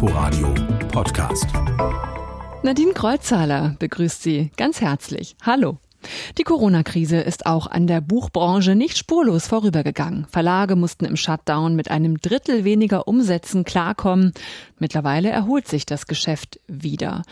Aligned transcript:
Inforadio 0.00 0.54
Podcast. 0.92 1.48
Nadine 2.62 2.92
Kreuzhaler 2.92 3.74
begrüßt 3.80 4.22
Sie 4.22 4.52
ganz 4.56 4.80
herzlich. 4.80 5.34
Hallo. 5.42 5.78
Die 6.38 6.44
Corona-Krise 6.44 7.16
ist 7.16 7.46
auch 7.46 7.66
an 7.66 7.88
der 7.88 8.00
Buchbranche 8.00 8.76
nicht 8.76 8.96
spurlos 8.96 9.48
vorübergegangen. 9.48 10.26
Verlage 10.26 10.76
mussten 10.76 11.04
im 11.04 11.16
Shutdown 11.16 11.74
mit 11.74 11.90
einem 11.90 12.18
Drittel 12.18 12.62
weniger 12.62 13.08
Umsätzen 13.08 13.64
klarkommen. 13.64 14.34
Mittlerweile 14.78 15.30
erholt 15.30 15.66
sich 15.66 15.84
das 15.84 16.06
Geschäft 16.06 16.60
wieder. 16.68 17.24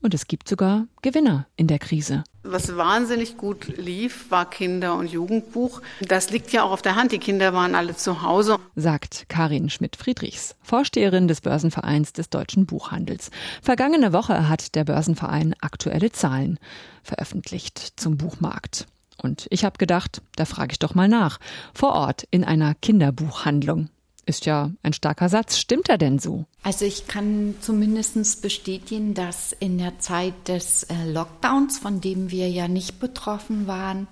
Und 0.00 0.14
es 0.14 0.28
gibt 0.28 0.48
sogar 0.48 0.86
Gewinner 1.02 1.46
in 1.56 1.66
der 1.66 1.80
Krise. 1.80 2.22
Was 2.44 2.76
wahnsinnig 2.76 3.36
gut 3.36 3.76
lief, 3.76 4.30
war 4.30 4.48
Kinder- 4.48 4.94
und 4.94 5.10
Jugendbuch. 5.10 5.82
Das 6.00 6.30
liegt 6.30 6.52
ja 6.52 6.62
auch 6.62 6.70
auf 6.70 6.82
der 6.82 6.94
Hand. 6.94 7.12
Die 7.12 7.18
Kinder 7.18 7.52
waren 7.52 7.74
alle 7.74 7.96
zu 7.96 8.22
Hause. 8.22 8.58
Sagt 8.76 9.28
Karin 9.28 9.70
Schmidt-Friedrichs, 9.70 10.54
Vorsteherin 10.62 11.26
des 11.26 11.40
Börsenvereins 11.40 12.12
des 12.12 12.30
deutschen 12.30 12.64
Buchhandels. 12.64 13.30
Vergangene 13.60 14.12
Woche 14.12 14.48
hat 14.48 14.76
der 14.76 14.84
Börsenverein 14.84 15.54
aktuelle 15.60 16.12
Zahlen 16.12 16.58
veröffentlicht 17.02 17.94
zum 17.96 18.16
Buchmarkt. 18.16 18.86
Und 19.20 19.46
ich 19.50 19.64
habe 19.64 19.78
gedacht, 19.78 20.22
da 20.36 20.44
frage 20.44 20.72
ich 20.72 20.78
doch 20.78 20.94
mal 20.94 21.08
nach. 21.08 21.38
Vor 21.74 21.92
Ort 21.92 22.26
in 22.30 22.44
einer 22.44 22.74
Kinderbuchhandlung. 22.76 23.88
Ist 24.28 24.44
ja 24.44 24.72
ein 24.82 24.92
starker 24.92 25.30
Satz. 25.30 25.56
Stimmt 25.56 25.88
er 25.88 25.96
denn 25.96 26.18
so? 26.18 26.44
Also 26.62 26.84
ich 26.84 27.06
kann 27.06 27.54
zumindest 27.62 28.42
bestätigen, 28.42 29.14
dass 29.14 29.52
in 29.52 29.78
der 29.78 30.00
Zeit 30.00 30.48
des 30.48 30.82
äh, 30.82 31.10
Lockdowns, 31.10 31.78
von 31.78 32.02
dem 32.02 32.30
wir 32.30 32.50
ja 32.50 32.68
nicht 32.68 33.00
betroffen 33.00 33.66
waren, 33.66 34.06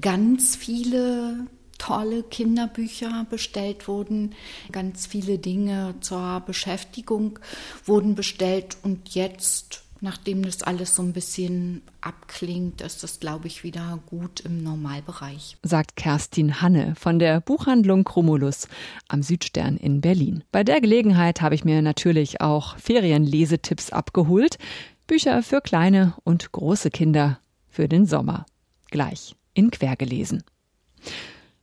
ganz 0.00 0.54
viele 0.54 1.48
tolle 1.78 2.22
Kinderbücher 2.22 3.26
bestellt 3.28 3.88
wurden. 3.88 4.36
Ganz 4.70 5.06
viele 5.06 5.38
Dinge 5.38 5.96
zur 6.00 6.44
Beschäftigung 6.46 7.40
wurden 7.84 8.14
bestellt 8.14 8.76
und 8.84 9.16
jetzt 9.16 9.82
Nachdem 10.02 10.42
das 10.42 10.62
alles 10.62 10.94
so 10.94 11.02
ein 11.02 11.12
bisschen 11.12 11.82
abklingt, 12.00 12.80
ist 12.80 13.02
das, 13.02 13.20
glaube 13.20 13.48
ich, 13.48 13.64
wieder 13.64 13.98
gut 14.06 14.40
im 14.40 14.62
Normalbereich. 14.62 15.58
Sagt 15.62 15.96
Kerstin 15.96 16.62
Hanne 16.62 16.94
von 16.98 17.18
der 17.18 17.40
Buchhandlung 17.40 18.04
Chromulus 18.04 18.66
am 19.08 19.22
Südstern 19.22 19.76
in 19.76 20.00
Berlin. 20.00 20.42
Bei 20.52 20.64
der 20.64 20.80
Gelegenheit 20.80 21.42
habe 21.42 21.54
ich 21.54 21.64
mir 21.64 21.82
natürlich 21.82 22.40
auch 22.40 22.78
Ferienlesetipps 22.78 23.90
abgeholt. 23.90 24.58
Bücher 25.06 25.42
für 25.42 25.60
kleine 25.60 26.14
und 26.24 26.50
große 26.52 26.90
Kinder 26.90 27.38
für 27.68 27.86
den 27.86 28.06
Sommer. 28.06 28.46
Gleich 28.90 29.36
in 29.52 29.70
Quer 29.70 29.96
gelesen. 29.96 30.44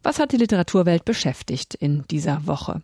Was 0.07 0.19
hat 0.19 0.31
die 0.31 0.37
Literaturwelt 0.37 1.03
beschäftigt 1.03 1.73
in 1.75 2.05
dieser 2.09 2.47
Woche? 2.47 2.81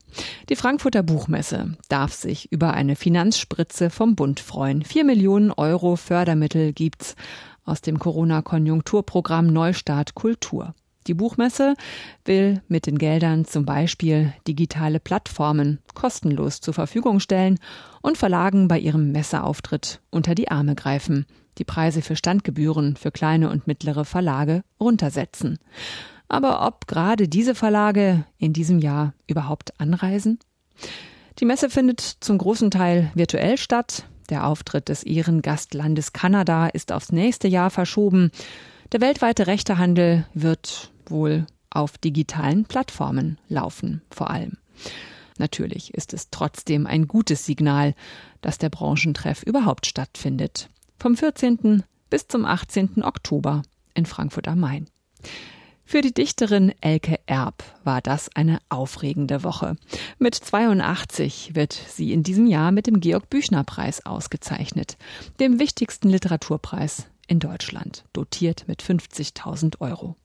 Die 0.50 0.58
Frankfurter 0.58 1.04
Buchmesse 1.04 1.78
darf 1.88 2.12
sich 2.12 2.52
über 2.52 2.74
eine 2.74 2.98
Finanzspritze 2.98 3.90
vom 3.90 4.18
Bund 4.18 4.42
freuen. 4.42 4.84
Vier 4.84 5.06
Millionen 5.06 5.50
Euro 5.50 5.96
Fördermittel 5.96 6.74
gibt's 6.74 7.16
aus 7.64 7.80
dem 7.80 7.98
Corona-Konjunkturprogramm 7.98 9.48
Neustart 9.48 10.16
Kultur. 10.16 10.76
Die 11.08 11.14
Buchmesse 11.14 11.76
will 12.26 12.62
mit 12.68 12.88
den 12.88 12.98
Geldern 12.98 13.46
zum 13.46 13.64
Beispiel 13.64 14.34
digitale 14.46 15.00
Plattformen 15.00 15.80
kostenlos 15.94 16.60
zur 16.60 16.74
Verfügung 16.74 17.22
stellen 17.22 17.58
und 18.02 18.18
Verlagen 18.18 18.68
bei 18.68 18.80
ihrem 18.80 19.14
Messeauftritt 19.14 20.02
unter 20.10 20.36
die 20.36 20.52
Arme 20.52 20.76
greifen, 20.76 21.26
die 21.58 21.64
Preise 21.64 22.02
für 22.02 22.18
Standgebühren 22.18 22.98
für 22.98 23.12
kleine 23.12 23.50
und 23.50 23.66
mittlere 23.66 24.04
Verlage 24.04 24.66
runtersetzen. 24.78 25.58
Aber 26.34 26.66
ob 26.66 26.88
gerade 26.88 27.28
diese 27.28 27.53
Verlage 27.53 28.26
in 28.39 28.53
diesem 28.53 28.80
Jahr 28.80 29.14
überhaupt 29.28 29.80
anreisen? 29.80 30.39
Die 31.38 31.45
Messe 31.45 31.70
findet 31.70 32.00
zum 32.02 32.39
großen 32.39 32.72
Teil 32.72 33.12
virtuell 33.14 33.56
statt. 33.56 34.08
Der 34.31 34.48
Auftritt 34.48 34.89
des 34.89 35.04
Ehrengastlandes 35.04 36.11
Kanada 36.11 36.66
ist 36.66 36.92
aufs 36.92 37.11
nächste 37.11 37.48
Jahr 37.48 37.70
verschoben. 37.70 38.31
Der 38.94 39.00
weltweite 39.00 39.45
Rechtehandel 39.45 40.26
wird 40.33 40.92
wohl 41.05 41.45
auf 41.70 41.99
digitalen 41.99 42.65
Plattformen 42.65 43.38
laufen, 43.48 44.02
vor 44.10 44.32
allem. 44.32 44.58
Natürlich 45.38 45.94
ist 45.94 46.14
es 46.14 46.32
trotzdem 46.32 46.88
ein 46.88 47.08
gutes 47.08 47.45
Signal, 47.45 47.94
dass 48.42 48.58
der 48.58 48.70
Branchentreff 48.70 49.44
überhaupt 49.44 49.86
stattfindet. 49.86 50.71
Vom 51.00 51.15
14. 51.15 51.83
bis 52.10 52.27
zum 52.27 52.44
18. 52.45 53.04
Oktober 53.04 53.61
in 53.94 54.08
Frankfurt 54.08 54.48
am 54.48 54.61
Main. 54.61 54.88
Für 55.86 56.02
die 56.02 56.14
Dichterin 56.14 56.73
Elke 56.82 57.20
Erb 57.26 57.64
war 57.83 58.02
das 58.02 58.30
eine 58.36 58.60
aufregende 58.70 59.44
Woche. 59.44 59.76
Mit 60.17 60.36
82 60.36 61.55
wird 61.55 61.73
sie 61.73 62.14
in 62.14 62.23
diesem 62.23 62.48
Jahr 62.48 62.71
mit 62.71 62.88
dem 62.88 62.99
Georg 62.99 63.30
Büchner 63.30 63.64
Preis 63.64 64.05
ausgezeichnet, 64.05 64.98
dem 65.39 65.60
wichtigsten 65.60 66.10
Literaturpreis 66.10 67.08
in 67.27 67.39
Deutschland, 67.39 68.05
dotiert 68.14 68.66
mit 68.67 68.82
50.000 68.82 69.82
Euro. 69.82 70.16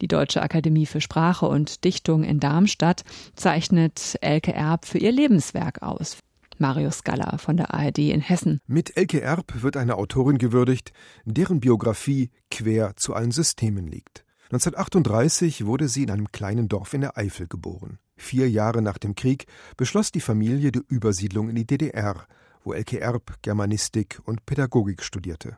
Die 0.00 0.08
Deutsche 0.08 0.42
Akademie 0.42 0.86
für 0.86 1.00
Sprache 1.00 1.46
und 1.46 1.84
Dichtung 1.84 2.24
in 2.24 2.40
Darmstadt 2.40 3.04
zeichnet 3.36 4.16
Elke 4.20 4.52
Erb 4.52 4.84
für 4.84 4.98
ihr 4.98 5.12
Lebenswerk 5.12 5.82
aus. 5.82 6.18
Marius 6.58 7.02
Galler 7.02 7.38
von 7.38 7.56
der 7.56 7.74
ARD 7.74 7.98
in 7.98 8.20
Hessen. 8.20 8.60
Mit 8.66 8.96
Elke 8.96 9.20
Erb 9.20 9.62
wird 9.62 9.76
eine 9.76 9.96
Autorin 9.96 10.38
gewürdigt, 10.38 10.92
deren 11.24 11.60
Biografie 11.60 12.30
quer 12.50 12.94
zu 12.96 13.14
allen 13.14 13.32
Systemen 13.32 13.86
liegt. 13.86 14.23
1938 14.50 15.64
wurde 15.64 15.88
sie 15.88 16.02
in 16.02 16.10
einem 16.10 16.30
kleinen 16.30 16.68
Dorf 16.68 16.94
in 16.94 17.00
der 17.00 17.16
Eifel 17.16 17.46
geboren. 17.48 17.98
Vier 18.16 18.48
Jahre 18.50 18.82
nach 18.82 18.98
dem 18.98 19.14
Krieg 19.14 19.46
beschloss 19.76 20.12
die 20.12 20.20
Familie 20.20 20.70
die 20.70 20.82
Übersiedlung 20.86 21.48
in 21.48 21.56
die 21.56 21.66
DDR, 21.66 22.26
wo 22.62 22.72
Elke 22.72 23.00
Erb 23.00 23.38
Germanistik 23.42 24.20
und 24.24 24.46
Pädagogik 24.46 25.02
studierte. 25.02 25.56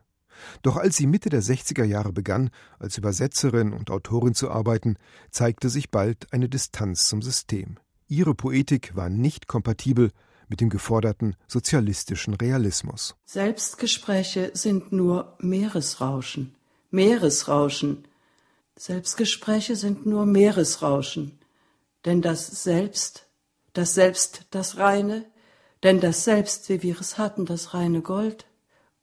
Doch 0.62 0.76
als 0.76 0.96
sie 0.96 1.06
Mitte 1.06 1.30
der 1.30 1.42
60er 1.42 1.84
Jahre 1.84 2.12
begann, 2.12 2.50
als 2.78 2.98
Übersetzerin 2.98 3.72
und 3.72 3.90
Autorin 3.90 4.34
zu 4.34 4.50
arbeiten, 4.50 4.96
zeigte 5.30 5.68
sich 5.68 5.90
bald 5.90 6.32
eine 6.32 6.48
Distanz 6.48 7.08
zum 7.08 7.22
System. 7.22 7.78
Ihre 8.08 8.34
Poetik 8.34 8.94
war 8.94 9.08
nicht 9.08 9.46
kompatibel 9.46 10.10
mit 10.48 10.60
dem 10.60 10.68
geforderten 10.68 11.34
sozialistischen 11.48 12.34
Realismus. 12.34 13.16
Selbstgespräche 13.24 14.52
sind 14.54 14.92
nur 14.92 15.36
Meeresrauschen, 15.40 16.54
Meeresrauschen, 16.90 18.06
Selbstgespräche 18.78 19.74
sind 19.74 20.04
nur 20.04 20.26
Meeresrauschen, 20.26 21.38
denn 22.04 22.20
das 22.20 22.46
Selbst, 22.62 23.26
das 23.72 23.94
Selbst 23.94 24.46
das 24.50 24.76
Reine, 24.76 25.24
denn 25.82 26.00
das 26.00 26.24
Selbst, 26.24 26.68
wie 26.68 26.82
wir 26.82 27.00
es 27.00 27.16
hatten, 27.16 27.46
das 27.46 27.72
reine 27.72 28.02
Gold, 28.02 28.46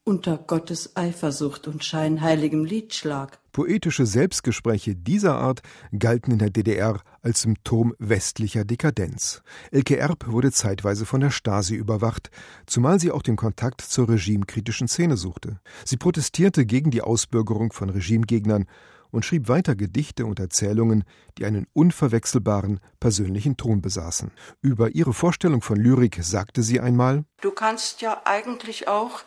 unter 0.03 0.37
Gottes 0.37 0.95
Eifersucht 0.95 1.67
und 1.67 1.83
scheinheiligem 1.83 2.65
Liedschlag. 2.65 3.39
Poetische 3.51 4.05
Selbstgespräche 4.05 4.95
dieser 4.95 5.35
Art 5.35 5.61
galten 5.97 6.31
in 6.31 6.39
der 6.39 6.49
DDR 6.51 7.01
als 7.21 7.41
Symptom 7.41 7.95
westlicher 7.97 8.65
Dekadenz. 8.65 9.41
Elke 9.71 9.97
Erb 9.97 10.27
wurde 10.27 10.51
zeitweise 10.51 11.05
von 11.07 11.21
der 11.21 11.31
Stasi 11.31 11.75
überwacht, 11.75 12.29
zumal 12.67 12.99
sie 12.99 13.11
auch 13.11 13.21
den 13.23 13.37
Kontakt 13.37 13.81
zur 13.81 14.09
regimekritischen 14.09 14.87
Szene 14.87 15.17
suchte. 15.17 15.59
Sie 15.83 15.97
protestierte 15.97 16.65
gegen 16.65 16.91
die 16.91 17.01
Ausbürgerung 17.01 17.71
von 17.73 17.89
Regimegegnern 17.89 18.67
und 19.13 19.23
schrieb 19.23 19.47
weiter 19.47 19.75
Gedichte 19.75 20.25
und 20.25 20.39
Erzählungen, 20.39 21.03
die 21.37 21.45
einen 21.45 21.67
unverwechselbaren 21.73 22.79
persönlichen 22.99 23.55
Ton 23.57 23.81
besaßen. 23.81 24.31
Über 24.61 24.89
ihre 24.89 25.13
Vorstellung 25.13 25.61
von 25.61 25.77
Lyrik 25.77 26.17
sagte 26.21 26.63
sie 26.63 26.79
einmal 26.79 27.23
Du 27.41 27.51
kannst 27.51 28.01
ja 28.01 28.21
eigentlich 28.25 28.87
auch, 28.87 29.21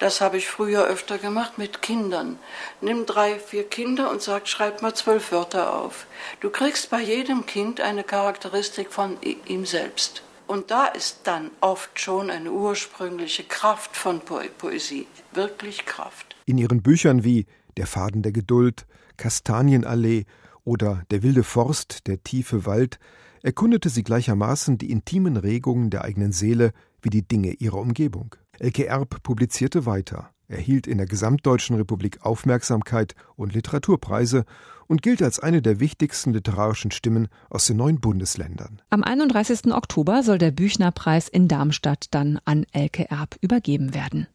das 0.00 0.20
habe 0.20 0.36
ich 0.36 0.48
früher 0.48 0.84
öfter 0.86 1.18
gemacht, 1.18 1.58
mit 1.58 1.80
Kindern. 1.80 2.38
Nimm 2.80 3.06
drei, 3.06 3.38
vier 3.38 3.64
Kinder 3.64 4.10
und 4.10 4.20
sag, 4.20 4.48
schreib 4.48 4.82
mal 4.82 4.94
zwölf 4.94 5.30
Wörter 5.30 5.74
auf. 5.74 6.06
Du 6.40 6.50
kriegst 6.50 6.90
bei 6.90 7.00
jedem 7.00 7.46
Kind 7.46 7.80
eine 7.80 8.02
Charakteristik 8.02 8.92
von 8.92 9.16
ihm 9.22 9.64
selbst. 9.64 10.22
Und 10.48 10.72
da 10.72 10.86
ist 10.86 11.20
dann 11.24 11.52
oft 11.60 12.00
schon 12.00 12.28
eine 12.28 12.50
ursprüngliche 12.50 13.44
Kraft 13.44 13.96
von 13.96 14.18
po 14.18 14.40
Poesie, 14.58 15.06
wirklich 15.32 15.86
Kraft. 15.86 16.34
In 16.44 16.58
ihren 16.58 16.82
Büchern 16.82 17.22
wie 17.22 17.46
Der 17.76 17.86
Faden 17.86 18.22
der 18.22 18.32
Geduld, 18.32 18.84
Kastanienallee 19.20 20.24
oder 20.64 21.02
Der 21.10 21.22
wilde 21.22 21.42
Forst, 21.42 22.06
der 22.06 22.22
tiefe 22.24 22.66
Wald 22.66 22.98
erkundete 23.42 23.88
sie 23.88 24.02
gleichermaßen 24.02 24.78
die 24.78 24.90
intimen 24.90 25.36
Regungen 25.36 25.90
der 25.90 26.04
eigenen 26.04 26.32
Seele 26.32 26.72
wie 27.02 27.10
die 27.10 27.26
Dinge 27.26 27.52
ihrer 27.52 27.78
Umgebung. 27.78 28.34
Elke 28.58 28.86
Erb 28.86 29.22
publizierte 29.22 29.86
weiter, 29.86 30.30
erhielt 30.48 30.86
in 30.86 30.98
der 30.98 31.06
gesamtdeutschen 31.06 31.76
Republik 31.76 32.22
Aufmerksamkeit 32.22 33.14
und 33.36 33.54
Literaturpreise 33.54 34.44
und 34.86 35.02
gilt 35.02 35.22
als 35.22 35.38
eine 35.38 35.62
der 35.62 35.80
wichtigsten 35.80 36.32
literarischen 36.32 36.90
Stimmen 36.90 37.28
aus 37.48 37.66
den 37.66 37.76
neuen 37.76 38.00
Bundesländern. 38.00 38.80
Am 38.90 39.04
31. 39.04 39.72
Oktober 39.72 40.22
soll 40.22 40.38
der 40.38 40.50
Büchnerpreis 40.50 41.28
in 41.28 41.46
Darmstadt 41.46 42.06
dann 42.10 42.40
an 42.44 42.64
Elke 42.72 43.10
Erb 43.10 43.36
übergeben 43.40 43.94
werden. 43.94 44.26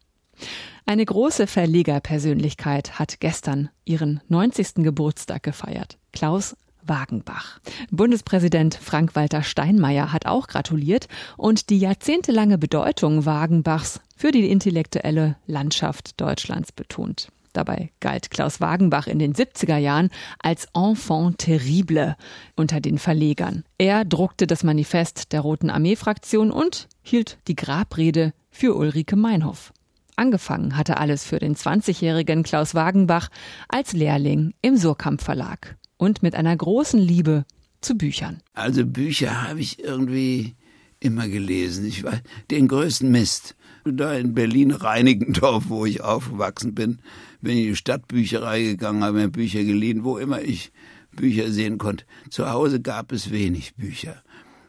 Eine 0.84 1.04
große 1.04 1.46
Verlegerpersönlichkeit 1.46 2.98
hat 2.98 3.20
gestern 3.20 3.70
ihren 3.84 4.20
90. 4.28 4.76
Geburtstag 4.76 5.42
gefeiert. 5.42 5.98
Klaus 6.12 6.56
Wagenbach. 6.82 7.58
Bundespräsident 7.90 8.74
Frank-Walter 8.74 9.42
Steinmeier 9.42 10.12
hat 10.12 10.26
auch 10.26 10.46
gratuliert 10.46 11.08
und 11.36 11.70
die 11.70 11.78
jahrzehntelange 11.78 12.58
Bedeutung 12.58 13.26
Wagenbachs 13.26 14.00
für 14.16 14.30
die 14.30 14.48
intellektuelle 14.50 15.36
Landschaft 15.46 16.20
Deutschlands 16.20 16.72
betont. 16.72 17.28
Dabei 17.52 17.90
galt 18.00 18.30
Klaus 18.30 18.60
Wagenbach 18.60 19.06
in 19.06 19.18
den 19.18 19.32
70er 19.32 19.78
Jahren 19.78 20.10
als 20.42 20.68
Enfant 20.74 21.38
terrible 21.38 22.16
unter 22.54 22.80
den 22.80 22.98
Verlegern. 22.98 23.64
Er 23.78 24.04
druckte 24.04 24.46
das 24.46 24.62
Manifest 24.62 25.32
der 25.32 25.40
Roten 25.40 25.70
Armee-Fraktion 25.70 26.50
und 26.50 26.86
hielt 27.02 27.38
die 27.48 27.56
Grabrede 27.56 28.34
für 28.50 28.76
Ulrike 28.76 29.16
Meinhoff. 29.16 29.72
Angefangen 30.16 30.76
hatte 30.76 30.96
alles 30.96 31.24
für 31.24 31.38
den 31.38 31.54
20-jährigen 31.54 32.42
Klaus 32.42 32.74
Wagenbach 32.74 33.28
als 33.68 33.92
Lehrling 33.92 34.54
im 34.62 34.78
Surkamp 34.78 35.22
Verlag 35.22 35.76
und 35.98 36.22
mit 36.22 36.34
einer 36.34 36.56
großen 36.56 36.98
Liebe 36.98 37.44
zu 37.82 37.96
Büchern. 37.96 38.40
Also 38.54 38.86
Bücher 38.86 39.46
habe 39.46 39.60
ich 39.60 39.78
irgendwie 39.78 40.56
immer 41.00 41.28
gelesen. 41.28 41.86
Ich 41.86 42.02
war 42.02 42.18
den 42.50 42.66
größten 42.66 43.10
Mist. 43.10 43.56
Da 43.84 44.14
in 44.14 44.34
Berlin 44.34 44.72
Reinigendorf, 44.72 45.68
wo 45.68 45.86
ich 45.86 46.00
aufgewachsen 46.00 46.74
bin, 46.74 46.98
bin 47.40 47.52
ich 47.52 47.64
in 47.64 47.70
die 47.70 47.76
Stadtbücherei 47.76 48.62
gegangen, 48.62 49.04
habe 49.04 49.18
mir 49.18 49.28
Bücher 49.28 49.62
geliehen, 49.62 50.02
wo 50.02 50.18
immer 50.18 50.40
ich 50.42 50.72
Bücher 51.12 51.50
sehen 51.52 51.78
konnte. 51.78 52.04
Zu 52.30 52.50
Hause 52.50 52.80
gab 52.80 53.12
es 53.12 53.30
wenig 53.30 53.74
Bücher. 53.76 54.22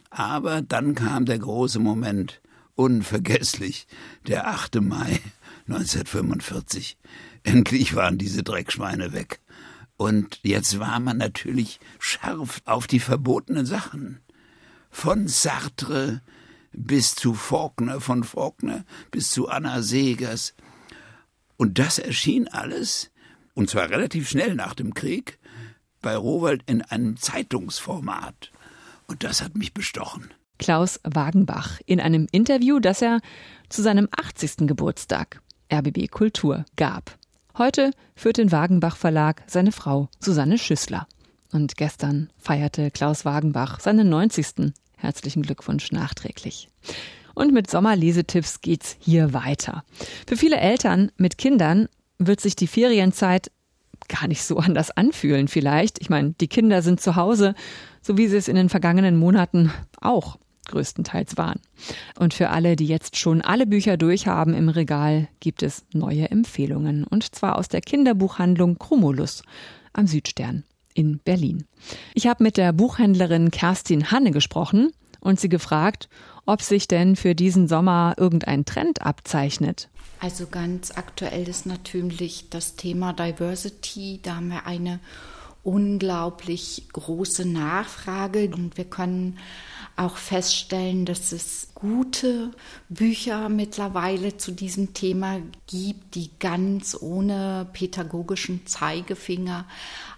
Aber 0.10 0.62
dann 0.62 0.94
kam 0.94 1.26
der 1.26 1.40
große 1.40 1.80
Moment, 1.80 2.42
unvergesslich, 2.76 3.88
der 4.28 4.48
8. 4.48 4.82
Mai 4.82 5.20
1945. 5.68 6.98
Endlich 7.44 7.96
waren 7.96 8.18
diese 8.18 8.44
Dreckschweine 8.44 9.14
weg. 9.14 9.40
Und 9.98 10.40
jetzt 10.44 10.80
war 10.80 11.00
man 11.00 11.18
natürlich 11.18 11.80
scharf 12.00 12.62
auf 12.66 12.88
die 12.88 13.00
verbotenen 13.00 13.66
Sachen. 13.66 14.20
Von 14.90 15.28
Sartre 15.28 16.22
bis 16.72 17.16
zu 17.16 17.34
Faulkner, 17.34 18.00
von 18.00 18.24
Faulkner 18.24 18.86
bis 19.12 19.32
zu 19.32 19.50
Anna 19.50 19.82
Segers. 19.82 20.54
Und 21.58 21.80
das 21.80 21.98
erschien 21.98 22.48
alles, 22.48 23.12
und 23.56 23.70
zwar 23.70 23.90
relativ 23.90 24.30
schnell 24.30 24.54
nach 24.54 24.76
dem 24.76 24.94
Krieg, 24.94 25.40
bei 26.02 26.16
Rowald 26.16 26.64
in 26.68 26.84
einem 26.84 27.18
Zeitungsformat. 27.18 28.52
Und 29.08 29.24
das 29.24 29.42
hat 29.42 29.56
mich 29.56 29.74
bestochen. 29.74 30.32
Klaus 30.60 31.00
Wagenbach 31.04 31.80
in 31.86 32.00
einem 32.00 32.28
Interview, 32.32 32.80
das 32.80 33.02
er 33.02 33.22
zu 33.70 33.82
seinem 33.82 34.08
80. 34.12 34.68
Geburtstag 34.68 35.42
RBB 35.72 36.10
Kultur 36.10 36.66
gab. 36.76 37.18
Heute 37.58 37.92
führt 38.16 38.38
den 38.38 38.52
Wagenbach 38.52 38.96
Verlag 38.96 39.44
seine 39.48 39.72
Frau 39.72 40.10
Susanne 40.20 40.58
Schüssler. 40.58 41.08
Und 41.52 41.78
gestern 41.78 42.30
feierte 42.38 42.92
Klaus 42.92 43.26
Wagenbach 43.26 43.80
seinen 43.80 44.10
90. 44.10 44.74
Herzlichen 44.98 45.44
Glückwunsch 45.44 45.92
nachträglich. 45.92 46.70
Und 47.34 47.54
mit 47.54 47.70
Sommerlesetipps 47.70 48.62
geht's 48.62 48.98
hier 49.00 49.34
weiter. 49.34 49.84
Für 50.28 50.38
viele 50.38 50.58
Eltern 50.58 51.12
mit 51.18 51.38
Kindern 51.38 51.88
wird 52.18 52.42
sich 52.42 52.56
die 52.56 52.68
Ferienzeit 52.68 53.52
gar 54.08 54.28
nicht 54.28 54.44
so 54.44 54.58
anders 54.58 54.92
anfühlen 54.92 55.48
vielleicht. 55.48 56.00
Ich 56.02 56.10
meine, 56.10 56.34
die 56.40 56.48
Kinder 56.48 56.82
sind 56.82 57.02
zu 57.02 57.16
Hause, 57.16 57.56
so 58.02 58.18
wie 58.18 58.28
sie 58.28 58.38
es 58.38 58.48
in 58.48 58.56
den 58.56 58.70
vergangenen 58.70 59.18
Monaten 59.18 59.72
auch 60.02 60.38
größtenteils 60.68 61.38
waren. 61.38 61.60
Und 62.20 62.34
für 62.34 62.50
alle, 62.50 62.76
die 62.76 62.88
jetzt 62.88 63.18
schon 63.18 63.42
alle 63.42 63.68
Bücher 63.68 63.98
durchhaben 63.98 64.54
im 64.54 64.70
Regal, 64.70 65.28
gibt 65.40 65.64
es 65.64 65.86
neue 65.94 66.30
Empfehlungen. 66.30 67.04
Und 67.04 67.36
zwar 67.36 67.58
aus 67.58 67.68
der 67.68 67.82
Kinderbuchhandlung 67.82 68.78
Chromulus 68.78 69.44
am 69.94 70.08
Südstern 70.08 70.64
in 70.94 71.20
Berlin. 71.20 71.66
Ich 72.14 72.28
habe 72.28 72.44
mit 72.44 72.58
der 72.58 72.74
Buchhändlerin 72.74 73.52
Kerstin 73.52 74.12
Hanne 74.12 74.32
gesprochen 74.32 74.92
und 75.20 75.40
sie 75.40 75.50
gefragt, 75.50 76.10
ob 76.46 76.62
sich 76.62 76.88
denn 76.88 77.16
für 77.16 77.36
diesen 77.36 77.68
Sommer 77.68 78.16
irgendein 78.18 78.66
Trend 78.66 79.02
abzeichnet. 79.02 79.90
Also 80.20 80.48
ganz 80.48 80.92
aktuell 80.92 81.48
ist 81.48 81.66
natürlich 81.66 82.50
das 82.50 82.76
Thema 82.76 83.14
Diversity. 83.14 84.20
Da 84.24 84.38
haben 84.38 84.50
wir 84.50 84.66
eine 84.66 85.00
unglaublich 85.64 86.88
große 86.94 87.46
Nachfrage 87.46 88.50
und 88.56 88.78
wir 88.78 88.86
können 88.86 89.38
auch 89.98 90.18
feststellen, 90.18 91.06
dass 91.06 91.32
es 91.32 91.70
gute 91.74 92.52
Bücher 92.88 93.50
mittlerweile 93.50 94.38
zu 94.38 94.52
diesem 94.52 94.94
Thema 94.94 95.40
gibt, 95.68 96.16
die 96.16 96.30
ganz 96.40 96.98
ohne 97.00 97.68
pädagogischen 97.74 98.66
Zeigefinger 98.66 99.66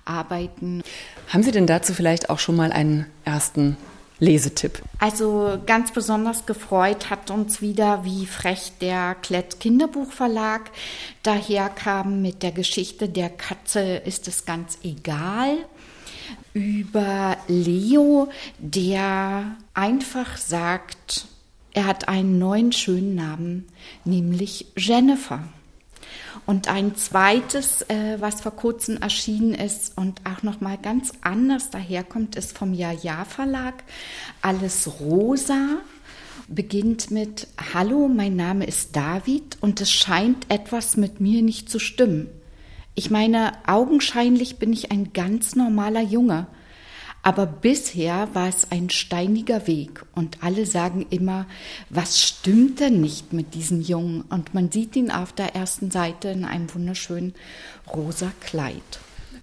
arbeiten. 0.06 0.84
Haben 1.30 1.44
Sie 1.44 1.52
denn 1.52 1.68
dazu 1.68 1.94
vielleicht 1.94 2.30
auch 2.30 2.40
schon 2.40 2.56
mal 2.56 2.72
einen 2.72 3.06
ersten 3.24 3.78
Lesetipp? 4.20 4.82
Also 5.00 5.60
ganz 5.66 5.92
besonders 5.92 6.46
gefreut 6.46 7.10
hat 7.10 7.32
uns 7.32 7.62
wieder, 7.62 8.04
wie 8.04 8.26
frech 8.26 8.74
der 8.82 9.16
Klett 9.16 9.60
Kinderbuchverlag 9.60 10.72
daherkam 11.24 12.22
mit 12.22 12.44
der 12.44 12.52
Geschichte 12.52 13.08
Der 13.08 13.30
Katze 13.30 13.96
ist 13.98 14.28
es 14.28 14.46
ganz 14.46 14.78
egal 14.84 15.58
über 16.54 17.38
Leo, 17.48 18.30
der 18.58 19.56
einfach 19.74 20.38
sagt, 20.38 21.28
er 21.74 21.86
hat 21.86 22.08
einen 22.08 22.40
neuen 22.40 22.72
schönen 22.72 23.16
Namen, 23.16 23.68
nämlich 24.06 24.68
Jennifer. 24.76 25.44
Und 26.46 26.68
ein 26.68 26.96
zweites, 26.96 27.84
äh, 27.84 28.18
was 28.20 28.42
vor 28.42 28.56
kurzem 28.56 28.98
erschienen 28.98 29.54
ist 29.54 29.96
und 29.98 30.22
auch 30.26 30.42
noch 30.42 30.62
mal 30.62 30.78
ganz 30.78 31.12
anders 31.22 31.70
daherkommt, 31.70 32.36
ist 32.36 32.58
vom 32.58 32.74
Ja-Ja 32.74 33.26
Verlag. 33.26 33.84
Alles 34.42 35.00
rosa 35.00 35.78
beginnt 36.48 37.12
mit 37.12 37.48
Hallo, 37.74 38.08
mein 38.08 38.36
Name 38.36 38.66
ist 38.66 38.96
David 38.96 39.58
und 39.62 39.80
es 39.82 39.92
scheint 39.92 40.50
etwas 40.50 40.98
mit 40.98 41.20
mir 41.20 41.44
nicht 41.44 41.70
zu 41.70 41.78
stimmen. 41.78 42.28
Ich 43.00 43.10
meine, 43.10 43.54
augenscheinlich 43.66 44.58
bin 44.58 44.74
ich 44.74 44.92
ein 44.92 45.14
ganz 45.14 45.56
normaler 45.56 46.02
Junge. 46.02 46.48
Aber 47.24 47.46
bisher 47.46 48.28
war 48.34 48.50
es 48.50 48.72
ein 48.72 48.90
steiniger 48.90 49.68
Weg 49.68 50.04
und 50.16 50.44
alle 50.44 50.66
sagen 50.66 51.06
immer, 51.10 51.46
was 51.90 52.22
stimmt 52.22 52.82
denn 52.82 53.00
nicht 53.00 53.32
mit 53.32 53.54
diesem 53.54 53.80
Jungen? 53.80 54.26
Und 54.30 54.54
man 54.54 54.70
sieht 54.70 54.98
ihn 54.98 55.12
auf 55.12 55.32
der 55.32 55.56
ersten 55.56 55.92
Seite 55.92 56.28
in 56.28 56.44
einem 56.44 56.74
wunderschönen 56.76 57.36
rosa 57.96 58.34
Kleid. 58.42 59.00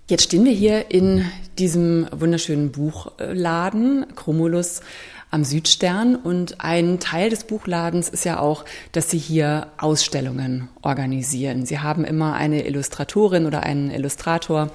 Jetzt 0.07 0.25
stehen 0.25 0.45
wir 0.45 0.53
hier 0.53 0.91
in 0.91 1.25
diesem 1.59 2.09
wunderschönen 2.13 2.73
Buchladen, 2.73 4.05
Chromulus 4.17 4.83
am 5.31 5.45
Südstern. 5.45 6.17
Und 6.17 6.61
ein 6.61 7.01
Teil 7.01 7.31
des 7.31 7.45
Buchladens 7.45 8.09
ist 8.09 8.25
ja 8.25 8.39
auch, 8.39 8.65
dass 8.93 9.11
Sie 9.11 9.19
hier 9.19 9.69
Ausstellungen 9.79 10.69
organisieren. 10.83 11.67
Sie 11.67 11.81
haben 11.81 12.05
immer 12.05 12.35
eine 12.35 12.67
Illustratorin 12.67 13.47
oder 13.47 13.63
einen 13.63 13.91
Illustrator, 13.91 14.71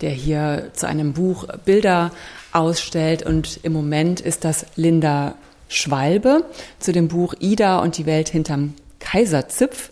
der 0.00 0.10
hier 0.10 0.70
zu 0.72 0.86
einem 0.86 1.12
Buch 1.12 1.46
Bilder 1.64 2.10
ausstellt. 2.52 3.24
Und 3.24 3.60
im 3.62 3.72
Moment 3.72 4.20
ist 4.20 4.44
das 4.44 4.66
Linda 4.76 5.34
Schwalbe 5.68 6.44
zu 6.78 6.92
dem 6.92 7.08
Buch 7.08 7.34
Ida 7.38 7.78
und 7.78 7.96
die 7.96 8.06
Welt 8.06 8.28
hinterm 8.28 8.74
Kaiserzipf. 8.98 9.90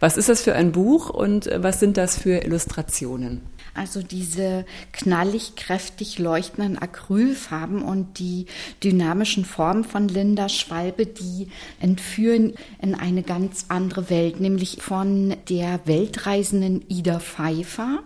Was 0.00 0.16
ist 0.16 0.28
das 0.28 0.42
für 0.42 0.54
ein 0.54 0.72
Buch 0.72 1.10
und 1.10 1.48
was 1.54 1.78
sind 1.78 1.96
das 1.96 2.18
für 2.18 2.38
Illustrationen? 2.44 3.40
Also 3.74 4.02
diese 4.02 4.66
knallig, 4.92 5.56
kräftig 5.56 6.18
leuchtenden 6.18 6.78
Acrylfarben 6.78 7.82
und 7.82 8.18
die 8.18 8.46
dynamischen 8.84 9.44
Formen 9.44 9.84
von 9.84 10.08
Linda 10.08 10.48
Schwalbe, 10.48 11.06
die 11.06 11.48
entführen 11.80 12.54
in 12.80 12.94
eine 12.94 13.22
ganz 13.22 13.66
andere 13.68 14.10
Welt, 14.10 14.40
nämlich 14.40 14.82
von 14.82 15.36
der 15.48 15.80
weltreisenden 15.86 16.84
Ida 16.88 17.18
Pfeiffer. 17.18 18.02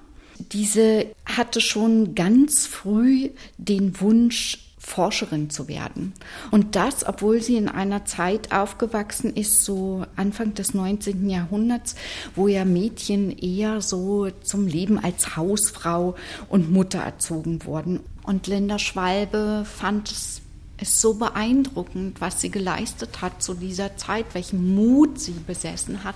Diese 0.52 1.06
hatte 1.24 1.60
schon 1.60 2.14
ganz 2.14 2.66
früh 2.66 3.30
den 3.58 4.00
Wunsch, 4.00 4.58
Forscherin 4.86 5.50
zu 5.50 5.66
werden. 5.66 6.14
Und 6.52 6.76
das, 6.76 7.04
obwohl 7.06 7.42
sie 7.42 7.56
in 7.56 7.68
einer 7.68 8.04
Zeit 8.04 8.52
aufgewachsen 8.52 9.34
ist, 9.34 9.64
so 9.64 10.04
Anfang 10.14 10.54
des 10.54 10.74
19. 10.74 11.28
Jahrhunderts, 11.28 11.96
wo 12.36 12.46
ja 12.46 12.64
Mädchen 12.64 13.36
eher 13.36 13.80
so 13.80 14.30
zum 14.42 14.68
Leben 14.68 15.02
als 15.02 15.36
Hausfrau 15.36 16.14
und 16.48 16.70
Mutter 16.70 17.00
erzogen 17.00 17.64
wurden. 17.64 18.00
Und 18.22 18.46
Linda 18.46 18.78
Schwalbe 18.78 19.64
fand 19.64 20.12
es 20.12 20.40
ist 20.80 21.00
so 21.00 21.14
beeindruckend, 21.14 22.20
was 22.20 22.40
sie 22.40 22.50
geleistet 22.50 23.22
hat 23.22 23.42
zu 23.42 23.54
dieser 23.54 23.96
Zeit, 23.96 24.26
welchen 24.34 24.74
Mut 24.74 25.18
sie 25.18 25.34
besessen 25.46 26.04
hat, 26.04 26.14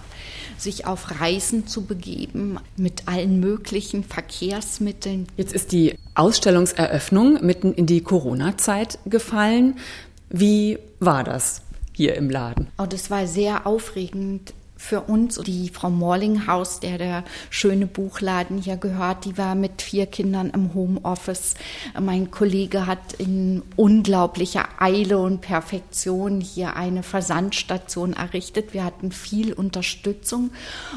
sich 0.59 0.87
auf 0.87 1.21
Reisen 1.21 1.67
zu 1.67 1.85
begeben 1.85 2.59
mit 2.77 3.09
allen 3.09 3.41
möglichen 3.41 4.05
Verkehrsmitteln. 4.05 5.27
Jetzt 5.37 5.53
ist 5.53 5.73
die 5.73 5.97
Ausstellungseröffnung 6.15 7.45
mitten 7.45 7.73
in 7.73 7.87
die 7.87 8.03
Corona-Zeit 8.03 8.99
gefallen. 9.07 9.79
Wie 10.29 10.79
war 10.99 11.25
das 11.25 11.63
hier 11.93 12.15
im 12.15 12.31
Laden? 12.31 12.69
Oh, 12.79 12.87
das 12.87 13.11
war 13.11 13.27
sehr 13.27 13.67
aufregend 13.67 14.53
für 14.81 15.03
uns. 15.03 15.37
Die 15.37 15.69
Frau 15.69 15.91
Morlinghaus, 15.91 16.81
der 16.81 16.99
der 16.99 17.25
schöne 17.51 17.87
Buchladen 17.87 18.59
hier 18.59 18.77
gehört, 18.77 19.27
die 19.27 19.37
war 19.37 19.55
mit 19.55 19.83
vier 19.83 20.07
Kindern 20.07 20.51
im 20.51 20.75
Homeoffice. 20.75 21.55
Mein 22.01 22.31
Kollege 22.31 22.87
hat 22.87 23.13
in 23.19 23.63
unglaublicher 23.77 24.69
Eile 24.79 25.19
und 25.19 25.43
Perfektion 25.43 26.41
hier 26.41 26.77
eine 26.77 27.03
Versandstation 27.03 28.15
errichtet. 28.15 28.73
Wir 28.73 28.85
hatten 28.85 29.13
viel 29.13 29.53
Unterstützung 29.53 30.51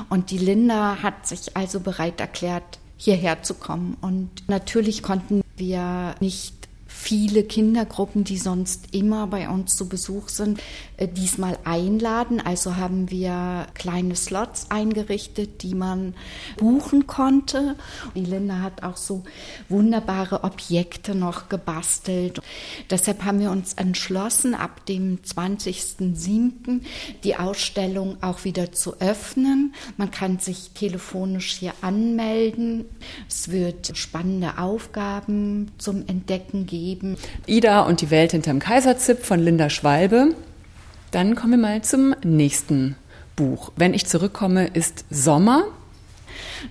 und 0.09 0.31
die 0.31 0.37
Linda 0.37 1.03
hat 1.03 1.27
sich 1.27 1.55
also 1.57 1.81
bereit 1.81 2.19
erklärt, 2.21 2.79
hierher 2.95 3.43
zu 3.43 3.53
kommen. 3.53 3.97
Und 4.01 4.29
natürlich 4.47 5.03
konnten 5.03 5.43
wir 5.57 6.15
nicht 6.21 6.62
viele 7.03 7.43
Kindergruppen, 7.43 8.23
die 8.23 8.37
sonst 8.37 8.95
immer 8.95 9.27
bei 9.27 9.49
uns 9.49 9.75
zu 9.75 9.89
Besuch 9.89 10.29
sind, 10.29 10.61
äh, 10.95 11.07
diesmal 11.07 11.57
einladen. 11.65 12.39
Also 12.39 12.77
haben 12.77 13.11
wir 13.11 13.67
kleine 13.73 14.15
Slots 14.15 14.71
eingerichtet, 14.71 15.63
die 15.63 15.75
man 15.75 16.15
buchen 16.57 17.05
konnte. 17.05 17.75
Die 18.15 18.23
Linda 18.23 18.61
hat 18.61 18.83
auch 18.83 18.95
so 18.95 19.23
wunderbare 19.67 20.45
Objekte 20.45 21.13
noch 21.13 21.49
gebastelt. 21.49 22.39
Deshalb 22.89 23.25
haben 23.25 23.41
wir 23.41 23.51
uns 23.51 23.73
entschlossen, 23.73 24.55
ab 24.55 24.85
dem 24.85 25.19
20.07. 25.21 26.81
die 27.25 27.35
Ausstellung 27.35 28.15
auch 28.23 28.45
wieder 28.45 28.71
zu 28.71 29.01
öffnen. 29.01 29.73
Man 29.97 30.09
kann 30.09 30.39
sich 30.39 30.71
telefonisch 30.71 31.51
hier 31.51 31.73
anmelden. 31.81 32.85
Es 33.27 33.51
wird 33.51 33.97
spannende 33.97 34.57
Aufgaben 34.57 35.71
zum 35.77 36.07
Entdecken 36.07 36.65
geben. 36.65 36.92
Ida 37.45 37.81
und 37.81 38.01
die 38.01 38.11
Welt 38.11 38.31
hinterm 38.31 38.59
Kaiserzip 38.59 39.25
von 39.25 39.39
Linda 39.39 39.69
Schwalbe. 39.69 40.35
Dann 41.11 41.35
kommen 41.35 41.51
wir 41.51 41.57
mal 41.59 41.81
zum 41.83 42.15
nächsten 42.23 42.95
Buch. 43.35 43.71
Wenn 43.75 43.93
ich 43.93 44.05
zurückkomme, 44.05 44.67
ist 44.67 45.05
Sommer. 45.09 45.65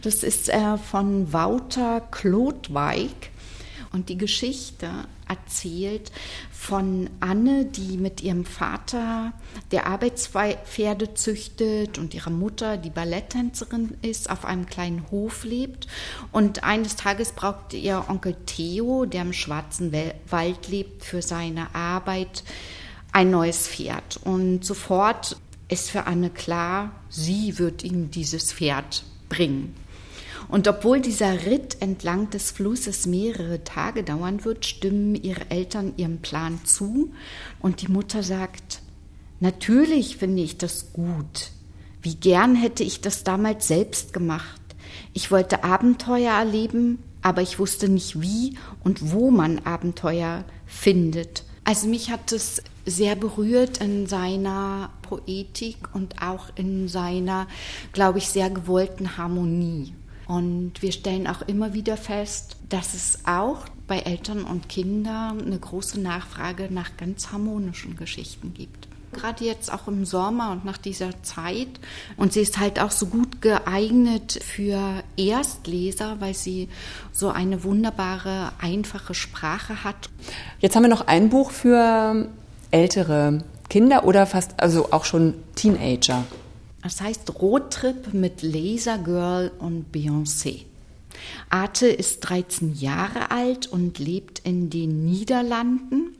Das 0.03 0.23
ist 0.23 0.49
äh, 0.49 0.79
von 0.79 1.33
Wouter 1.33 2.03
Klotweig 2.11 3.11
und 3.93 4.09
die 4.09 4.19
Geschichte 4.19 4.89
erzählt 5.33 6.13
von 6.51 7.11
Anne, 7.21 7.65
die 7.65 7.97
mit 7.97 8.23
ihrem 8.23 8.45
Vater, 8.45 9.33
der 9.73 9.87
Arbeitspferde 9.87 11.15
züchtet 11.15 11.99
und 11.99 12.15
ihrer 12.15 12.31
Mutter, 12.31 12.77
die 12.77 12.91
Balletttänzerin 12.91 13.97
ist, 14.03 14.31
auf 14.31 14.45
einem 14.45 14.67
kleinen 14.67 15.11
Hof 15.11 15.45
lebt. 15.45 15.89
Und 16.31 16.63
eines 16.65 16.97
Tages 16.97 17.33
braucht 17.33 17.73
ihr 17.75 18.05
Onkel 18.09 18.37
Theo, 18.47 19.07
der 19.07 19.23
im 19.23 19.33
Schwarzen 19.33 19.93
Wald 20.29 20.69
lebt, 20.69 21.05
für 21.05 21.23
seine 21.23 21.75
Arbeit 21.75 22.45
ein 23.13 23.31
neues 23.31 23.69
Pferd. 23.69 24.21
Und 24.25 24.65
sofort 24.65 25.37
ist 25.69 25.91
für 25.91 26.07
Anne 26.07 26.31
klar, 26.31 26.93
sie 27.09 27.59
wird 27.59 27.83
ihm 27.83 28.11
dieses 28.11 28.53
Pferd 28.53 29.05
bringen. 29.29 29.75
Und 30.53 30.69
obwohl 30.69 31.01
dieser 31.01 31.47
Ritt 31.47 31.79
entlang 31.81 32.29
des 32.29 32.51
Flusses 32.51 33.07
mehrere 33.07 33.65
Tage 33.65 34.03
dauern 34.03 34.45
wird, 34.45 34.67
stimmen 34.67 35.15
ihre 35.15 35.51
Eltern 35.51 35.95
ihrem 35.97 36.19
Plan 36.19 36.61
zu. 36.65 37.11
Und 37.59 37.81
die 37.81 37.89
Mutter 37.89 38.23
sagt, 38.23 38.83
natürlich 39.41 40.19
finde 40.19 40.43
ich 40.43 40.59
das 40.59 40.93
gut. 40.93 41.53
Wie 42.03 42.17
gern 42.17 42.55
hätte 42.55 42.85
ich 42.85 43.01
das 43.01 43.25
damals 43.25 43.67
selbst 43.67 44.13
gemacht. 44.13 44.61
Ich 45.15 45.31
wollte 45.31 45.65
Abenteuer 45.65 46.33
erleben, 46.35 46.99
aber 47.23 47.41
ich 47.41 47.59
wusste 47.59 47.89
nicht 47.89 48.21
wie 48.21 48.59
und 48.85 49.11
wo 49.11 49.31
man 49.31 49.61
Abenteuer 49.61 50.45
findet. 50.67 51.45
Also 51.65 51.89
mich 51.89 52.11
hat 52.11 52.31
es 52.31 52.63
sehr 52.85 53.17
berührt 53.17 53.79
in 53.79 54.07
seiner 54.07 54.91
Poetik 55.01 55.79
und 55.95 56.21
auch 56.21 56.51
in 56.57 56.89
seiner, 56.89 57.47
glaube 57.95 58.19
ich, 58.19 58.29
sehr 58.29 58.51
gewollten 58.51 59.17
Harmonie. 59.17 59.95
Und 60.27 60.83
wir 60.83 60.93
stellen 60.93 61.27
auch 61.27 61.43
immer 61.43 61.75
wieder 61.75 61.97
fest, 61.97 62.57
dass 62.69 62.95
es 62.95 63.21
auch 63.27 63.67
bei 63.87 63.99
Eltern 63.99 64.45
und 64.45 64.69
Kindern 64.69 65.43
eine 65.43 65.59
große 65.59 66.01
Nachfrage 66.01 66.69
nach 66.71 66.97
ganz 66.97 67.33
harmonischen 67.33 67.97
Geschichten 67.97 68.55
gibt. 68.55 68.89
Gerade 69.13 69.45
jetzt 69.45 69.71
auch 69.71 69.89
im 69.89 70.07
Sommer 70.07 70.53
und 70.53 70.65
nach 70.65 70.79
dieser 70.79 71.23
Zeit. 71.23 71.69
Und 72.17 72.33
sie 72.33 72.41
ist 72.41 72.59
halt 72.59 72.81
auch 72.81 72.91
so 72.91 73.07
gut 73.07 73.43
geeignet 73.43 74.41
für 74.43 75.03
Erstleser, 75.19 76.17
weil 76.21 76.33
sie 76.33 76.71
so 77.13 77.29
eine 77.29 77.63
wunderbare, 77.63 78.53
einfache 78.59 79.13
Sprache 79.13 79.85
hat. 79.85 80.09
Jetzt 80.61 80.77
haben 80.77 80.85
wir 80.85 80.89
noch 80.89 81.07
ein 81.09 81.29
Buch 81.29 81.51
für 81.51 82.27
ältere 82.71 83.45
Kinder 83.69 84.05
oder 84.05 84.27
fast, 84.27 84.59
also 84.61 84.93
auch 84.93 85.05
schon 85.05 85.35
Teenager. 85.55 86.25
Das 86.83 87.01
heißt 87.01 87.41
Roadtrip 87.41 88.13
mit 88.13 88.43
Laser 88.43 88.99
Girl 88.99 89.53
und 89.59 89.93
Beyoncé. 89.95 90.65
Arte 91.51 91.87
ist 91.87 92.21
13 92.21 92.75
Jahre 92.75 93.31
alt 93.31 93.67
und 93.67 93.99
lebt 93.99 94.41
in 94.41 94.71
den 94.71 95.05
Niederlanden. 95.05 96.17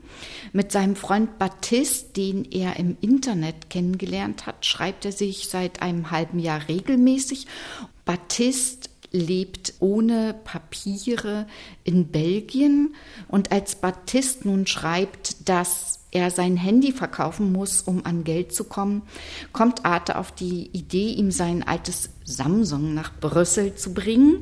Mit 0.53 0.71
seinem 0.71 0.95
Freund 0.95 1.39
Baptiste, 1.39 2.13
den 2.13 2.45
er 2.51 2.77
im 2.77 2.97
Internet 3.01 3.69
kennengelernt 3.69 4.45
hat, 4.45 4.65
schreibt 4.65 5.05
er 5.05 5.11
sich 5.11 5.49
seit 5.49 5.81
einem 5.81 6.11
halben 6.11 6.39
Jahr 6.39 6.67
regelmäßig. 6.67 7.47
Baptiste 8.05 8.89
lebt 9.11 9.75
ohne 9.79 10.35
Papiere 10.43 11.47
in 11.83 12.07
Belgien 12.07 12.95
und 13.27 13.51
als 13.51 13.75
Baptiste 13.75 14.47
nun 14.47 14.67
schreibt, 14.67 15.49
dass 15.49 15.99
er 16.13 16.29
sein 16.29 16.57
Handy 16.57 16.91
verkaufen 16.91 17.51
muss, 17.51 17.81
um 17.81 18.05
an 18.05 18.23
Geld 18.23 18.53
zu 18.53 18.65
kommen, 18.65 19.01
kommt 19.51 19.83
Arte 19.83 20.17
auf 20.17 20.31
die 20.31 20.67
Idee, 20.67 21.11
ihm 21.13 21.31
sein 21.31 21.63
altes 21.63 22.11
Samsung 22.23 22.93
nach 22.93 23.11
Brüssel 23.19 23.75
zu 23.75 23.93
bringen. 23.93 24.37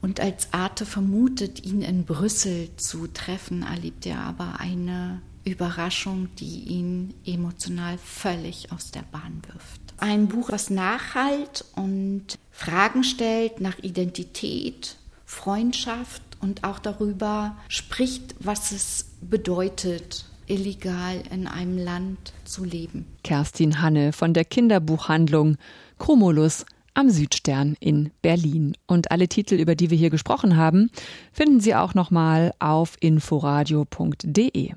Und 0.00 0.20
als 0.20 0.52
Arte 0.52 0.86
vermutet, 0.86 1.64
ihn 1.66 1.82
in 1.82 2.04
Brüssel 2.04 2.70
zu 2.76 3.08
treffen, 3.08 3.62
erlebt 3.62 4.06
er 4.06 4.20
aber 4.20 4.60
eine 4.60 5.20
Überraschung, 5.44 6.28
die 6.38 6.64
ihn 6.64 7.14
emotional 7.26 7.98
völlig 7.98 8.72
aus 8.72 8.90
der 8.90 9.04
Bahn 9.12 9.42
wirft. 9.52 9.80
Ein 9.98 10.28
Buch, 10.28 10.50
was 10.50 10.70
nachhalt 10.70 11.64
und 11.74 12.38
Fragen 12.50 13.04
stellt 13.04 13.60
nach 13.60 13.78
Identität, 13.78 14.96
Freundschaft 15.24 16.22
und 16.40 16.64
auch 16.64 16.78
darüber 16.78 17.56
spricht, 17.68 18.34
was 18.38 18.72
es 18.72 19.06
bedeutet, 19.20 20.26
illegal 20.46 21.22
in 21.32 21.46
einem 21.46 21.78
Land 21.78 22.32
zu 22.44 22.64
leben. 22.64 23.06
Kerstin 23.22 23.80
Hanne 23.80 24.12
von 24.12 24.34
der 24.34 24.44
Kinderbuchhandlung 24.44 25.56
Chromulus 25.98 26.66
am 26.96 27.10
Südstern 27.10 27.76
in 27.78 28.10
Berlin. 28.22 28.74
Und 28.86 29.10
alle 29.10 29.28
Titel, 29.28 29.56
über 29.56 29.74
die 29.74 29.90
wir 29.90 29.98
hier 29.98 30.10
gesprochen 30.10 30.56
haben, 30.56 30.90
finden 31.30 31.60
Sie 31.60 31.74
auch 31.74 31.94
nochmal 31.94 32.52
auf 32.58 32.96
inforadio.de. 33.00 34.72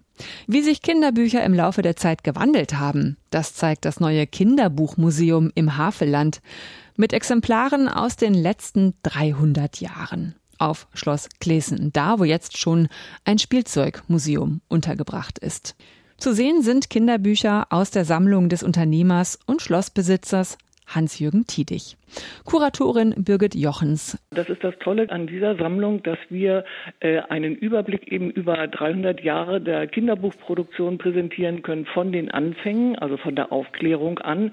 Wie 0.48 0.62
sich 0.62 0.82
Kinderbücher 0.82 1.44
im 1.44 1.54
Laufe 1.54 1.82
der 1.82 1.96
Zeit 1.96 2.24
gewandelt 2.26 2.78
haben, 2.78 3.16
das 3.30 3.54
zeigt 3.54 3.86
das 3.86 4.02
neue 4.02 4.28
Kinderbuchmuseum 4.28 5.52
im 5.56 5.78
Havelland 5.78 6.42
mit 6.98 7.14
Exemplaren 7.14 7.88
aus 7.88 8.18
den 8.18 8.34
letzten 8.34 8.96
300 9.04 9.80
Jahren 9.80 10.36
auf 10.60 10.88
Schloss 10.94 11.30
Klesen, 11.39 11.92
da 11.94 12.20
wo 12.20 12.24
jetzt 12.24 12.58
schon 12.58 12.88
ein 13.25 13.39
Spielzeugmuseum 13.39 14.62
untergebracht 14.68 15.39
ist. 15.39 15.75
Zu 16.18 16.34
sehen 16.34 16.62
sind 16.62 16.89
Kinderbücher 16.89 17.68
aus 17.70 17.92
der 17.92 18.04
Sammlung 18.06 18.50
des 18.50 18.62
Unternehmers 18.62 19.39
und 19.46 19.62
Schlossbesitzers 19.62 20.58
Hans-Jürgen 20.89 21.46
Tiedig. 21.46 21.96
Kuratorin 22.46 23.13
Birgit 23.17 23.55
Jochens. 23.55 24.17
Das 24.31 24.50
ist 24.50 24.63
das 24.63 24.74
Tolle 24.79 25.10
an 25.10 25.27
dieser 25.27 25.55
Sammlung, 25.55 26.01
dass 26.03 26.17
wir 26.29 26.65
äh, 27.00 27.19
einen 27.29 27.55
Überblick 27.55 28.12
eben 28.12 28.31
über 28.31 28.67
300 28.67 29.22
Jahre 29.22 29.62
der 29.62 29.88
Kinderbuchproduktion 29.88 30.98
präsentieren 30.98 31.62
können, 31.62 31.86
von 31.86 32.12
den 32.12 32.31
Anfängen, 32.31 32.98
also 32.98 33.17
von 33.17 33.36
der 33.36 33.51
Aufklärung 33.51 34.19
an, 34.19 34.51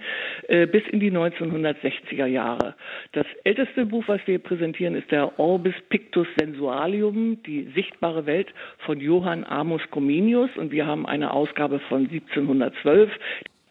äh, 0.49 0.67
bis 0.67 0.83
in 0.91 1.01
die 1.01 1.11
1960er 1.11 2.27
Jahre. 2.27 2.75
Das 3.13 3.27
älteste 3.45 3.87
Buch, 3.87 4.05
was 4.07 4.21
wir 4.27 4.39
präsentieren, 4.39 4.95
ist 4.95 5.11
der 5.11 5.39
Orbis 5.39 5.75
Pictus 5.89 6.27
Sensualium, 6.39 7.43
die 7.45 7.71
sichtbare 7.75 8.27
Welt 8.27 8.49
von 8.79 9.01
Johann 9.01 9.45
Amos 9.45 9.83
Comenius 9.91 10.51
und 10.57 10.71
wir 10.71 10.87
haben 10.87 11.07
eine 11.07 11.33
Ausgabe 11.33 11.81
von 11.89 12.09
1712 12.09 13.11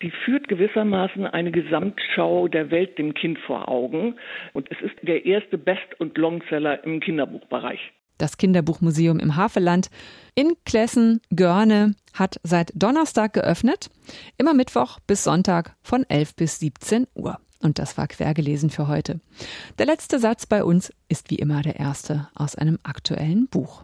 die 0.01 0.11
führt 0.23 0.47
gewissermaßen 0.47 1.25
eine 1.25 1.51
Gesamtschau 1.51 2.47
der 2.47 2.71
Welt 2.71 2.97
dem 2.97 3.13
Kind 3.13 3.39
vor 3.39 3.69
Augen. 3.69 4.15
Und 4.53 4.69
es 4.71 4.81
ist 4.81 4.95
der 5.01 5.25
erste 5.25 5.57
Best- 5.57 5.99
und 5.99 6.17
Longseller 6.17 6.83
im 6.83 6.99
Kinderbuchbereich. 6.99 7.79
Das 8.17 8.37
Kinderbuchmuseum 8.37 9.19
im 9.19 9.35
Havelland 9.35 9.89
in 10.35 10.53
Klessen-Görne 10.65 11.95
hat 12.13 12.39
seit 12.43 12.71
Donnerstag 12.73 13.33
geöffnet, 13.33 13.89
immer 14.37 14.53
Mittwoch 14.53 14.99
bis 15.05 15.23
Sonntag 15.23 15.75
von 15.81 16.05
11 16.07 16.35
bis 16.35 16.59
17 16.59 17.07
Uhr. 17.13 17.37
Und 17.61 17.79
das 17.79 17.97
war 17.97 18.07
quergelesen 18.07 18.69
für 18.69 18.87
heute. 18.87 19.19
Der 19.79 19.85
letzte 19.85 20.19
Satz 20.19 20.45
bei 20.45 20.63
uns 20.63 20.93
ist 21.09 21.31
wie 21.31 21.37
immer 21.37 21.61
der 21.61 21.77
erste 21.77 22.29
aus 22.35 22.55
einem 22.55 22.79
aktuellen 22.83 23.47
Buch. 23.47 23.83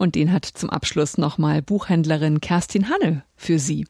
Und 0.00 0.14
den 0.14 0.32
hat 0.32 0.46
zum 0.46 0.70
Abschluss 0.70 1.18
nochmal 1.18 1.60
Buchhändlerin 1.60 2.40
Kerstin 2.40 2.88
Hanne 2.88 3.22
für 3.36 3.58
Sie. 3.58 3.86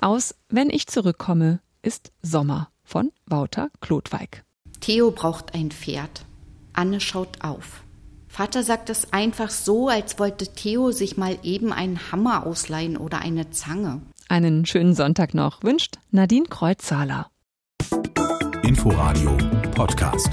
Aus 0.00 0.36
Wenn 0.48 0.70
ich 0.70 0.86
zurückkomme, 0.86 1.58
ist 1.82 2.12
Sommer 2.22 2.70
von 2.84 3.10
Wouter 3.26 3.68
Klotweig. 3.80 4.44
Theo 4.78 5.10
braucht 5.10 5.54
ein 5.54 5.72
Pferd. 5.72 6.24
Anne 6.74 7.00
schaut 7.00 7.42
auf. 7.42 7.82
Vater 8.28 8.62
sagt 8.62 8.88
es 8.88 9.12
einfach 9.12 9.50
so, 9.50 9.88
als 9.88 10.20
wollte 10.20 10.46
Theo 10.46 10.92
sich 10.92 11.16
mal 11.16 11.36
eben 11.42 11.72
einen 11.72 12.12
Hammer 12.12 12.46
ausleihen 12.46 12.96
oder 12.96 13.18
eine 13.18 13.50
Zange. 13.50 14.00
Einen 14.28 14.64
schönen 14.64 14.94
Sonntag 14.94 15.34
noch 15.34 15.64
wünscht 15.64 15.96
Nadine 16.12 16.46
Kreuzzahler. 16.46 17.32
Inforadio 18.62 19.36
Podcast. 19.74 20.30